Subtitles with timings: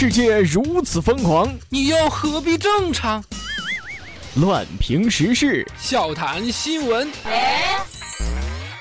[0.00, 3.22] 世界如此疯狂，你又何必正常？
[4.36, 7.12] 乱评时事，笑谈新闻，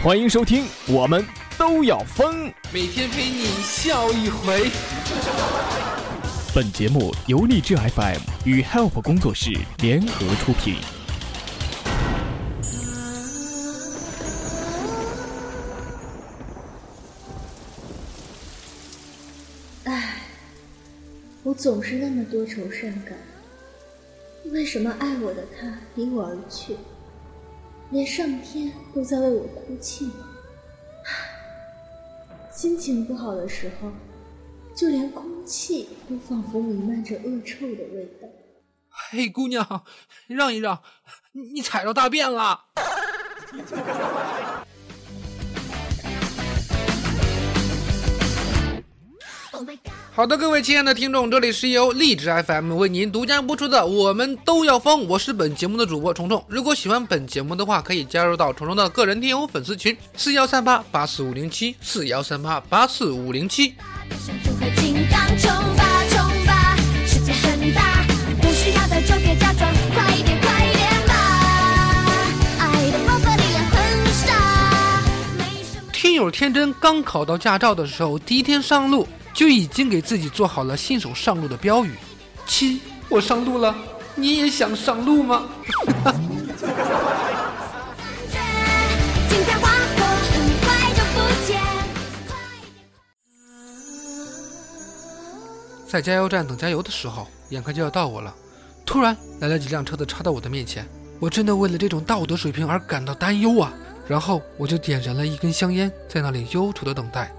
[0.00, 1.26] 欢迎收听，我们
[1.56, 2.52] 都要疯。
[2.70, 4.70] 每天陪你笑一回。
[6.54, 10.76] 本节目由励志 FM 与 Help 工作室联合出品。
[21.66, 23.18] 总是那么多愁善感。
[24.52, 26.76] 为什么爱我的他离我而去？
[27.90, 30.28] 连上天都在为我哭泣吗？
[32.52, 33.90] 心情不好的时候，
[34.76, 38.28] 就连空气都仿佛弥漫着恶臭的味道。
[39.10, 39.84] 嘿，姑娘，
[40.28, 40.80] 让一让，
[41.32, 42.60] 你踩着大便了。
[50.16, 56.42] 好的，各位亲爱的听众，这里是由荔枝 FM 为您独家播出的《我们都要疯》，我是本节目的主播虫虫。
[56.48, 63.74] 如果喜欢本节目的话，可以加入到虫虫的个人听友粉丝群：四幺三八八四五零七四幺三八八四五零七。
[75.92, 79.06] 听友天真刚考到驾照的时候，第一天上路。
[79.36, 81.92] 就已经给自己做好了新手上路的标语。
[82.46, 83.76] 七，我上路了，
[84.14, 85.44] 你也想上路吗？
[95.86, 98.34] 在加油站等加油的时候，眼看就要到我了，
[98.86, 100.88] 突然来了几辆车子插到我的面前，
[101.20, 103.70] 我真的为了这种道德水平而感到担忧啊！
[104.08, 107.30] 然后我就点燃了一根香烟，在那里忧愁的等待。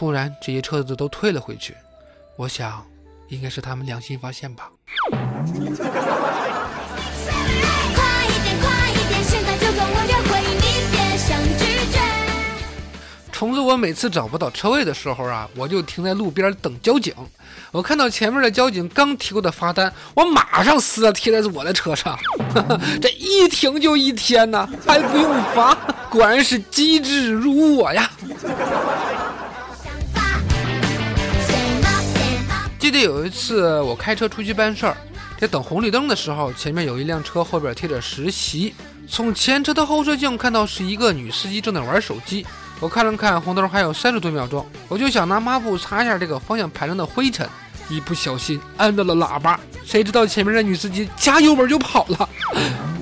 [0.00, 1.76] 突然，这些车子都退了回去。
[2.34, 2.82] 我想，
[3.28, 4.70] 应该是他们良心发现吧。
[13.30, 17.14] 虫子，我每次找不到车位的时候啊，我就停在路边等交警。
[17.70, 22.18] 我看到前面的交警刚提过的罚单，我马上撕了贴在我的车上。
[23.02, 25.76] 这一停就一天呢，还不用罚，
[26.08, 28.10] 果然是机智如我呀。
[32.90, 34.96] 记得有一次我开车出去办事儿，
[35.38, 38.74] 在等红绿灯的时候，前面有一辆车后边贴着实习。
[39.08, 42.44] 从前车的后视镜看到是一个女司机正在玩手机。
[42.80, 47.48] 我看了看红灯还有三十多秒钟，我就想拿抹布擦一下这个方向盘上的灰尘，
[47.88, 52.28] 一不小心按到了喇叭，谁知道前面的女司机加油门就跑了。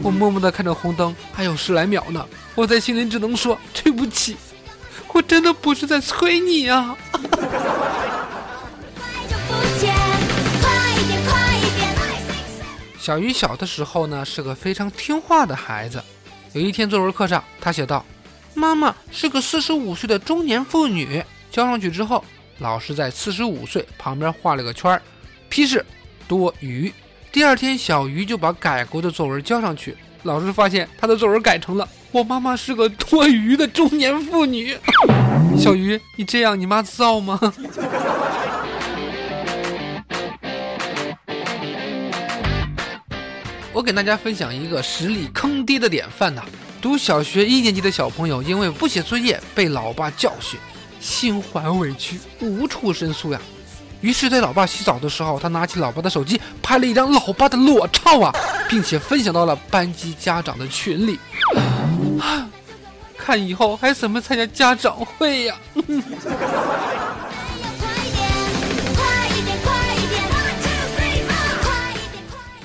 [0.03, 2.22] 我默默地看着红灯，还有十来秒呢，
[2.55, 4.37] 我在心里只能说对不起，
[5.15, 6.94] 我真的不是在催你啊。
[13.08, 16.04] 小鱼小的时候呢，是个非常听话的孩子。
[16.52, 18.04] 有一天作文课上，他写道
[18.52, 22.22] ：“妈妈是个四十五岁的中年妇女。”交上去之后，
[22.58, 25.00] 老师在四十五岁旁边画了个圈儿，
[25.48, 25.82] 批示
[26.28, 26.92] 多余。
[27.32, 34.76] 第二天，小鱼就把改过的作文交上去，老师发现他的作文改成了：“我妈妈是个多余的中年妇女。”
[35.56, 37.40] 小鱼，你这样，你妈造吗？
[43.78, 46.43] 我给大家分享一个实力坑爹的典范呐！
[46.83, 50.59] 读小学一年级的小朋友因为不写作业被老爸教训，
[50.99, 53.41] 心怀委屈，无处申诉呀。
[54.00, 58.34] 于是，在老爸洗澡的时候，他拿起老爸的手机拍了一张老爸的裸照啊，
[58.69, 61.17] 并且分享到了班级家长的群里。
[63.17, 65.55] 看以后还怎么参加家长会呀？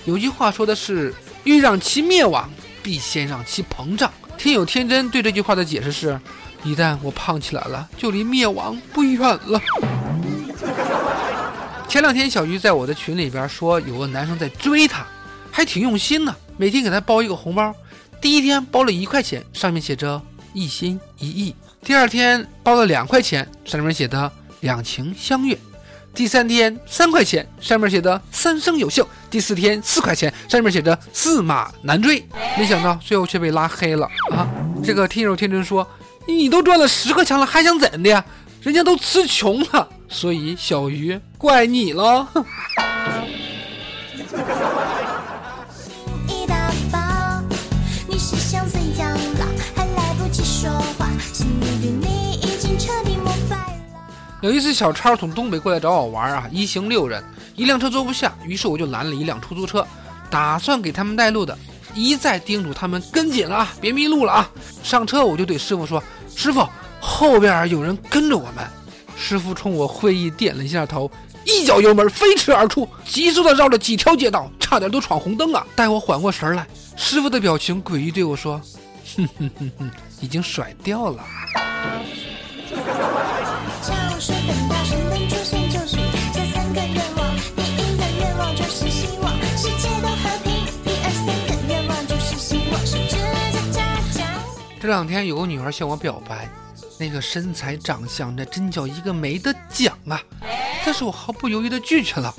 [0.05, 1.13] 有句话说的是
[1.45, 2.49] ：“欲让其灭亡，
[2.81, 6.19] 必先让其膨胀。”天有天真对这句话的解释是：
[6.63, 9.61] 一旦我胖起来了，就离灭亡不远了。
[11.87, 15.05] 前两天小鱼在我的群里边说，有个男生在追她，
[15.51, 17.73] 还挺用心的，每天给她包一个红包。
[18.19, 20.21] 第一天包了一块钱，上面写着
[20.53, 21.51] “一心一意”；
[21.85, 25.57] 第二天包了两块钱，上面写的“两情相悦”。
[26.15, 29.03] 第三天三块钱，上面写的“三生有幸”；
[29.33, 32.23] 第四天四块钱，上面写着“驷马难追”。
[32.55, 34.47] 没想到最后却被拉黑了啊！
[34.83, 35.87] 这个听友天真说
[36.27, 38.23] ：“你都赚了十块钱了，还想怎的呀？
[38.61, 42.27] 人家都吃穷了，所以小鱼怪你喽。”
[54.43, 57.23] 有一次，小超从东北过来找我玩啊，一行六人，
[57.55, 59.87] 一辆车坐不下，于是我就拦了一辆出租车，
[60.29, 61.57] 打算给他们带路的，
[61.95, 64.51] 一再叮嘱他们跟紧了啊，别迷路了啊。
[64.83, 66.03] 上车我就对师傅说
[66.35, 66.67] ：“师傅，
[66.99, 68.67] 后边有人跟着我们。”
[69.15, 71.09] 师傅冲我会意点了一下头，
[71.45, 75.65] 一脚油门飞驰而出，急速的绕了几条街道，差点都闯红灯啊。
[75.73, 76.67] 待我缓过神来，
[76.97, 78.59] 师傅的表情诡异，对我说
[79.15, 81.23] ：“哼哼哼哼，已经甩掉了。”
[94.79, 96.47] 这两天有个女孩向我表白，
[96.99, 100.21] 那个身材长相那真叫一个没得讲啊！
[100.85, 102.33] 但是我毫不犹豫的拒绝了。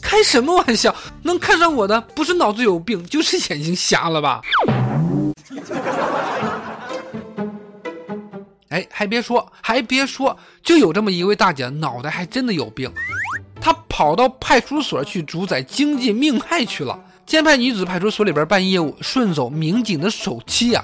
[0.00, 0.94] 开什么玩笑？
[1.22, 4.42] 能看上我的不是脑子有病，就是眼睛瞎了吧？
[8.78, 12.88] 哎，还别说，还别说，就有这么一位大姐，脑袋还真的有病。
[13.60, 16.96] 她跑到派出所去主宰经济命脉去了。
[17.26, 20.82] 监派女子派出所里边办业务，顺走民警的手机呀。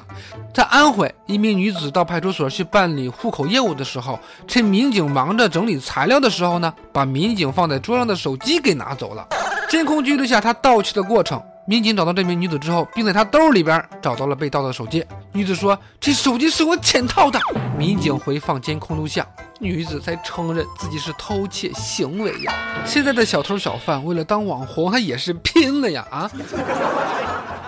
[0.53, 4.19] 在安徽，一名女子到派出所去办理户口业务的时候，
[4.49, 9.27] 趁民警忙着整理材料的时候呢，把民警放在桌上的手机给拿走了。
[9.71, 11.41] 监控记录下她盗窃的过程。
[11.67, 15.05] 民警找到这名女子之后，并在她兜里边找到了被盗的手机。
[15.33, 17.41] 女子说：“这手机是我潜逃的。”
[17.79, 19.27] 民警回放监控录像，
[19.59, 22.53] 女子才承认自己是偷窃行为呀。
[22.85, 26.31] 现在的小偷小贩为了当网红，他也是拼了呀啊！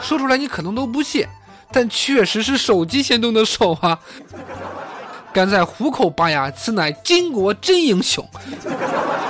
[0.02, 1.26] 说出来你可能都不信，
[1.72, 3.98] 但确实是手机先动的手啊。
[5.32, 8.26] 敢在虎口拔牙，此乃巾帼真英雄。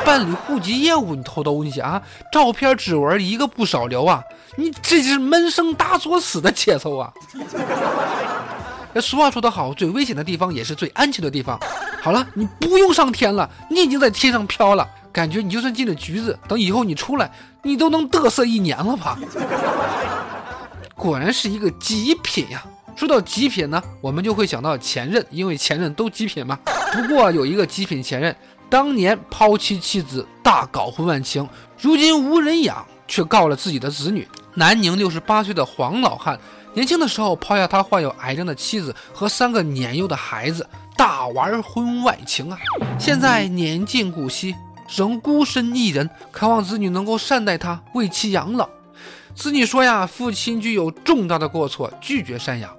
[0.06, 2.00] 办理户籍业务，你偷东西啊？
[2.30, 4.22] 照片、指纹一个不少留啊！
[4.54, 7.12] 你这是闷声大作死的节奏啊！
[8.94, 11.58] 那 俗话说得好，最危险的地方也是最安全的地方。
[12.00, 17.28] 好了，你不用上天了，你已经在天上飘了，感觉你就算进了局子，等以后你出来，
[17.64, 19.18] 你都能嘚瑟一年了吧？
[20.94, 22.64] 果然是一个极品呀！
[22.94, 26.58] 说到极品呢，我们就会想到前任，因为前任都极品嘛。
[26.92, 28.34] 不过有一个极品前任，
[28.68, 31.48] 当年抛妻弃子，大搞婚外情，
[31.80, 34.26] 如今无人养，却告了自己的子女。
[34.54, 36.38] 南宁六十八岁的黄老汉，
[36.74, 40.66] 年轻的时候抛下他患有癌症的妻子和三个年幼的孩子，
[40.96, 42.58] 大玩婚外情啊！
[42.98, 44.54] 现在年近古稀，
[44.88, 48.68] 仍孤身一人，渴望子女能够善待他，为其养老。
[49.34, 52.74] 子女说呀，父亲具有重大的过错，拒绝赡养。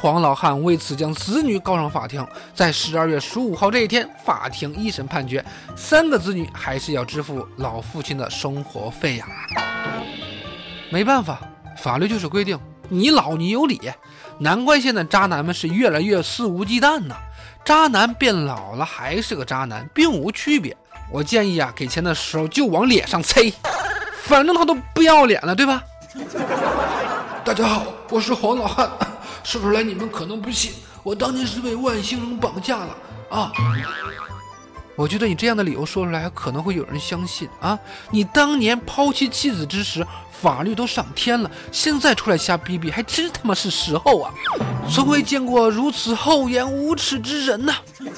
[0.00, 5.44] 黄老汉为此将子女告上法庭，在十二月十五号这一天，法庭一审判决，
[5.76, 9.26] 三个子女还是要支付老父亲的生活费呀。
[10.88, 11.38] 没办法，
[11.76, 12.58] 法律就是规定
[12.88, 13.78] 你老你有理，
[14.38, 17.14] 难怪现在渣男们是越来越肆无忌惮呢。
[17.62, 20.74] 渣男变老了还是个渣男，并无区别。
[21.12, 23.52] 我建议啊，给钱的时候就往脸上塞，
[24.22, 25.82] 反正他都不要脸了，对吧？
[27.44, 28.88] 大家好，我是黄老汉。
[29.42, 30.72] 说出来你们可能不信，
[31.02, 32.96] 我当年是被外星人绑架了
[33.30, 33.52] 啊！
[34.96, 37.78] 我觉得你这样的理由说出来，可能会有人相信啊！
[38.10, 44.34] 你当年抛弃妻子之时，法律都上天了，现在出来瞎逼逼，还真他妈是时候啊！
[44.92, 47.74] 从未见过如此厚颜无耻之人呐！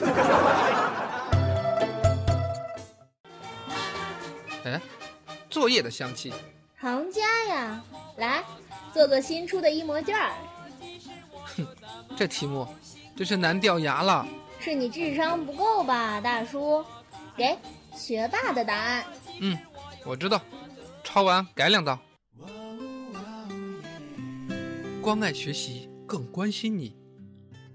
[4.64, 4.80] 哎，
[5.48, 6.32] 作业的香气，
[6.80, 7.80] 行家呀，
[8.16, 8.42] 来
[8.92, 10.32] 做个新出的一模卷儿。
[12.12, 12.66] 哼，这题目
[13.16, 14.26] 真是难掉牙了。
[14.60, 16.84] 是你智商不够吧，大叔？
[17.36, 17.56] 给
[17.96, 19.04] 学霸的答案。
[19.40, 19.58] 嗯，
[20.04, 20.40] 我知道。
[21.02, 21.98] 抄完改两道。
[25.02, 26.94] 关爱学习，更关心你。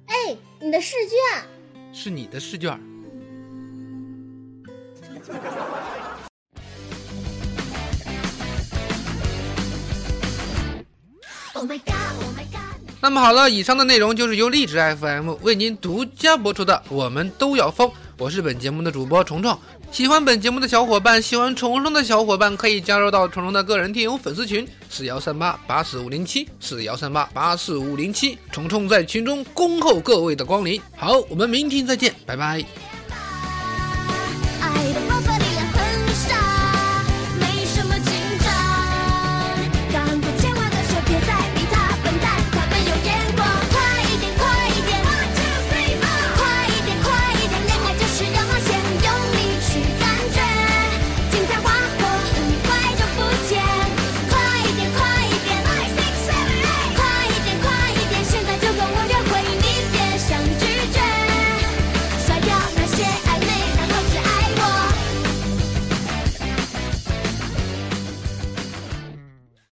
[0.06, 1.44] 哎，你的试卷。
[1.92, 2.80] 是你的试卷。
[13.00, 17.88] 那么好了，以上的内容就是由荔枝 FM 为您独家播出的《我们都要疯》，
[18.18, 19.58] 我是本节目的主播虫虫。
[19.92, 28.38] 喜欢本节目的小伙伴，喜欢虫虫的小伙伴，可以加入到虫虫的个人听友粉丝群：四幺三八八四五零七四幺三八八四五零七。
[28.52, 30.82] 虫虫在群中恭候各位的光临。
[30.96, 32.66] 好，我们明天再见，拜拜。